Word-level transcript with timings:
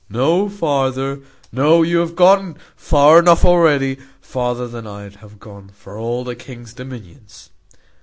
No 0.09 0.49
farther! 0.49 1.21
No, 1.51 1.83
you 1.83 1.99
have 1.99 2.15
gone 2.15 2.57
far 2.75 3.19
enough 3.19 3.45
already; 3.45 3.99
farther 4.19 4.67
than 4.67 4.87
I'd 4.87 5.17
have 5.17 5.37
gone 5.39 5.69
for 5.75 5.95
all 5.95 6.23
the 6.23 6.35
king's 6.35 6.73
dominions." 6.73 7.51